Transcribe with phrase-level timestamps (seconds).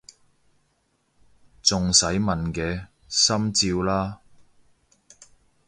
[1.61, 2.87] 仲使問嘅！
[3.07, 4.21] 心照啦！